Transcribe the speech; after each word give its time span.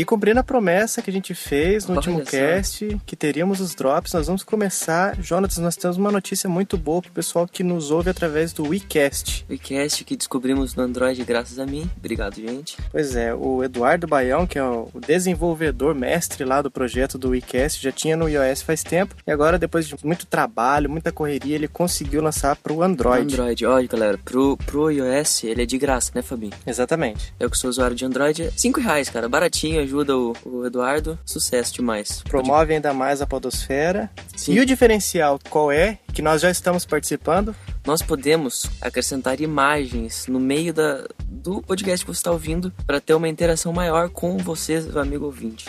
E 0.00 0.04
cumprindo 0.06 0.40
a 0.40 0.42
promessa 0.42 1.02
que 1.02 1.10
a 1.10 1.12
gente 1.12 1.34
fez 1.34 1.84
no 1.84 1.90
Olha 1.90 1.98
último 1.98 2.18
só. 2.20 2.30
cast, 2.30 2.98
que 3.04 3.14
teríamos 3.14 3.60
os 3.60 3.74
drops, 3.74 4.14
nós 4.14 4.28
vamos 4.28 4.42
começar. 4.42 5.14
Jonas, 5.20 5.58
nós 5.58 5.76
temos 5.76 5.98
uma 5.98 6.10
notícia 6.10 6.48
muito 6.48 6.78
boa 6.78 7.02
pro 7.02 7.12
pessoal 7.12 7.46
que 7.46 7.62
nos 7.62 7.90
ouve 7.90 8.08
através 8.08 8.50
do 8.54 8.66
WeCast. 8.66 9.44
WeCast 9.50 10.02
que 10.06 10.16
descobrimos 10.16 10.74
no 10.74 10.84
Android 10.84 11.22
graças 11.22 11.58
a 11.58 11.66
mim. 11.66 11.86
Obrigado, 11.98 12.36
gente. 12.36 12.78
Pois 12.90 13.14
é, 13.14 13.34
o 13.34 13.62
Eduardo 13.62 14.06
Baião, 14.06 14.46
que 14.46 14.58
é 14.58 14.64
o 14.64 14.88
desenvolvedor 15.06 15.94
mestre 15.94 16.46
lá 16.46 16.62
do 16.62 16.70
projeto 16.70 17.18
do 17.18 17.28
WeCast, 17.28 17.82
já 17.82 17.92
tinha 17.92 18.16
no 18.16 18.26
iOS 18.26 18.62
faz 18.62 18.82
tempo. 18.82 19.14
E 19.26 19.30
agora, 19.30 19.58
depois 19.58 19.86
de 19.86 19.94
muito 20.02 20.24
trabalho, 20.24 20.88
muita 20.88 21.12
correria, 21.12 21.56
ele 21.56 21.68
conseguiu 21.68 22.22
lançar 22.22 22.56
pro 22.56 22.82
Android. 22.82 23.34
Android, 23.34 23.66
olha 23.66 23.86
galera, 23.86 24.16
pro, 24.16 24.56
pro 24.56 24.90
iOS 24.90 25.44
ele 25.44 25.62
é 25.62 25.66
de 25.66 25.76
graça, 25.76 26.10
né, 26.14 26.22
Fabinho? 26.22 26.54
Exatamente. 26.66 27.34
Eu 27.38 27.50
que 27.50 27.58
sou 27.58 27.68
usuário 27.68 27.94
de 27.94 28.06
Android, 28.06 28.50
5 28.56 28.80
reais, 28.80 29.10
cara, 29.10 29.28
baratinho, 29.28 29.89
ajuda 29.90 30.16
o, 30.16 30.36
o 30.44 30.64
Eduardo, 30.64 31.18
sucesso 31.26 31.74
demais. 31.74 32.22
Promove 32.22 32.74
ainda 32.74 32.94
mais 32.94 33.20
a 33.20 33.26
podosfera. 33.26 34.08
Sim. 34.36 34.52
E 34.54 34.60
o 34.60 34.66
diferencial 34.66 35.38
qual 35.50 35.72
é? 35.72 35.98
Que 36.14 36.22
nós 36.22 36.40
já 36.40 36.48
estamos 36.50 36.86
participando. 36.86 37.54
Nós 37.84 38.00
podemos 38.00 38.70
acrescentar 38.80 39.40
imagens 39.40 40.28
no 40.28 40.38
meio 40.38 40.72
da, 40.72 41.06
do 41.26 41.60
podcast 41.60 42.06
que 42.06 42.12
você 42.12 42.20
está 42.20 42.30
ouvindo 42.30 42.72
para 42.86 43.00
ter 43.00 43.14
uma 43.14 43.28
interação 43.28 43.72
maior 43.72 44.08
com 44.10 44.38
você, 44.38 44.78
o 44.78 44.98
amigo 45.00 45.24
ouvinte. 45.24 45.68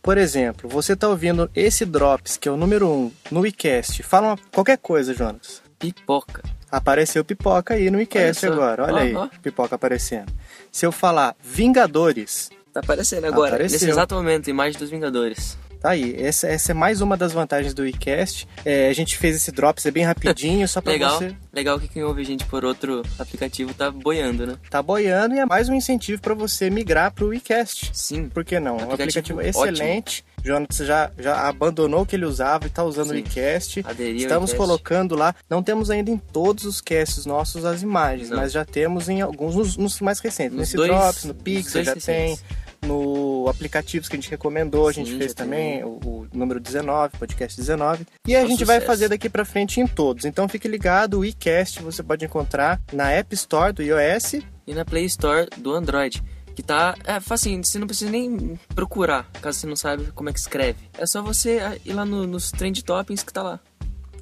Por 0.00 0.16
exemplo, 0.16 0.70
você 0.70 0.92
está 0.92 1.08
ouvindo 1.08 1.50
esse 1.52 1.84
Drops, 1.84 2.36
que 2.36 2.48
é 2.48 2.52
o 2.52 2.56
número 2.56 2.86
1, 2.88 2.92
um, 2.92 3.12
no 3.32 3.40
WeCast. 3.40 4.04
Fala 4.04 4.28
uma- 4.28 4.38
qualquer 4.52 4.78
coisa, 4.78 5.12
Jonas. 5.12 5.60
Pipoca. 5.76 6.44
Apareceu 6.70 7.24
pipoca 7.24 7.74
aí 7.74 7.90
no 7.90 7.98
WeCast 7.98 8.46
agora. 8.46 8.84
Olha 8.84 9.00
aí, 9.00 9.14
pipoca 9.42 9.74
aparecendo. 9.74 10.32
Se 10.70 10.86
eu 10.86 10.92
falar 10.92 11.34
Vingadores, 11.42 12.50
Tá 12.76 12.80
aparecendo 12.80 13.24
agora, 13.24 13.54
Apareceu. 13.54 13.78
nesse 13.78 13.88
exato 13.90 14.14
momento, 14.14 14.50
imagem 14.50 14.78
dos 14.78 14.90
Vingadores. 14.90 15.56
tá 15.80 15.90
aí. 15.90 16.14
Essa, 16.18 16.46
essa 16.48 16.72
é 16.72 16.74
mais 16.74 17.00
uma 17.00 17.16
das 17.16 17.32
vantagens 17.32 17.72
do 17.72 17.82
WeCast. 17.82 18.46
É, 18.66 18.88
a 18.88 18.92
gente 18.92 19.16
fez 19.16 19.34
esse 19.36 19.50
Drops, 19.50 19.86
é 19.86 19.90
bem 19.90 20.04
rapidinho, 20.04 20.66
só 20.68 20.82
pra 20.82 20.92
Legal, 20.92 21.16
você 21.18 21.34
legal 21.54 21.80
que 21.80 21.88
quem 21.88 22.02
ouve 22.04 22.20
a 22.20 22.24
gente 22.24 22.44
por 22.44 22.66
outro 22.66 23.02
aplicativo 23.18 23.72
tá 23.72 23.90
boiando, 23.90 24.46
né? 24.46 24.56
tá 24.68 24.82
boiando 24.82 25.34
e 25.34 25.38
é 25.38 25.46
mais 25.46 25.70
um 25.70 25.74
incentivo 25.74 26.20
para 26.20 26.34
você 26.34 26.68
migrar 26.68 27.12
pro 27.12 27.28
WeCast. 27.28 27.90
Sim. 27.94 28.28
Por 28.28 28.44
que 28.44 28.60
não? 28.60 28.76
Um 28.76 28.92
Aplicativo 28.92 29.38
aplicativo 29.40 29.42
excelente. 29.42 30.22
Jonathan 30.44 30.84
já, 30.84 31.10
já 31.18 31.48
abandonou 31.48 32.02
o 32.02 32.06
que 32.06 32.14
ele 32.14 32.24
usava 32.26 32.64
e 32.64 32.68
está 32.68 32.84
usando 32.84 33.10
o 33.10 33.14
Sim. 33.14 33.18
iCast. 33.20 33.82
Aderiu 33.86 34.16
Estamos 34.18 34.50
iCast. 34.50 34.56
colocando 34.56 35.14
lá. 35.16 35.34
Não 35.48 35.62
temos 35.62 35.90
ainda 35.90 36.10
em 36.10 36.16
todos 36.18 36.64
os 36.66 36.80
casts 36.80 37.26
nossos 37.26 37.64
as 37.64 37.82
imagens, 37.82 38.28
Não. 38.30 38.36
mas 38.36 38.52
já 38.52 38.64
temos 38.64 39.08
em 39.08 39.22
alguns 39.22 39.56
nos, 39.56 39.76
nos 39.76 40.00
mais 40.00 40.20
recentes. 40.20 40.52
Nos 40.52 40.60
Nesse 40.60 40.76
dois- 40.76 40.90
Drops, 40.90 41.24
no 41.24 41.34
Pixel 41.34 41.82
já 41.82 41.94
recentes. 41.94 42.38
tem. 42.40 42.56
No 42.86 43.48
aplicativos 43.48 44.08
que 44.08 44.16
a 44.16 44.18
gente 44.20 44.30
recomendou, 44.30 44.88
a 44.88 44.92
gente 44.92 45.10
Sim, 45.10 45.18
fez 45.18 45.34
também 45.34 45.82
o, 45.84 45.98
o 46.04 46.26
número 46.32 46.60
19, 46.60 47.16
podcast 47.18 47.58
19. 47.58 48.06
E 48.26 48.36
a 48.36 48.46
gente 48.46 48.64
vai 48.64 48.76
sucesso. 48.76 48.86
fazer 48.86 49.08
daqui 49.08 49.28
pra 49.28 49.44
frente 49.44 49.80
em 49.80 49.86
todos. 49.86 50.24
Então 50.24 50.48
fique 50.48 50.68
ligado, 50.68 51.18
o 51.20 51.24
iCast 51.24 51.82
você 51.82 52.02
pode 52.02 52.24
encontrar 52.24 52.80
na 52.92 53.10
App 53.10 53.34
Store 53.34 53.72
do 53.72 53.82
iOS 53.82 54.34
E 54.66 54.74
na 54.74 54.84
Play 54.84 55.04
Store 55.06 55.48
do 55.56 55.74
Android. 55.74 56.22
Que 56.54 56.62
tá. 56.62 56.94
É 57.04 57.20
facinho, 57.20 57.62
você 57.62 57.78
não 57.78 57.86
precisa 57.86 58.10
nem 58.10 58.58
procurar, 58.74 59.30
caso 59.42 59.58
você 59.58 59.66
não 59.66 59.76
sabe 59.76 60.10
como 60.12 60.30
é 60.30 60.32
que 60.32 60.38
escreve. 60.38 60.78
É 60.96 61.04
só 61.06 61.20
você 61.20 61.58
ah, 61.60 61.76
ir 61.84 61.92
lá 61.92 62.04
no- 62.04 62.26
nos 62.26 62.50
Trend 62.50 62.82
Toppings 62.82 63.22
que 63.22 63.32
tá 63.32 63.42
lá. 63.42 63.60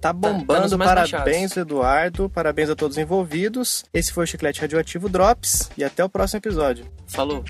Tá 0.01 0.11
tá 0.11 0.13
bombando, 0.13 0.63
nos 0.63 0.73
mais 0.75 0.91
parabéns 0.93 1.57
Eduardo, 1.57 2.29
parabéns 2.29 2.69
a 2.69 2.75
todos 2.77 2.97
os 2.97 3.03
envolvidos. 3.03 3.85
Esse 3.95 4.13
foi 4.13 4.25
o 4.25 4.27
Chiclete 4.27 4.61
Radioativo 4.61 5.09
Drops 5.09 5.71
e 5.79 5.85
até 5.85 6.05
o 6.05 6.09
próximo 6.09 6.39
episódio. 6.39 6.85
Falou! 7.07 7.45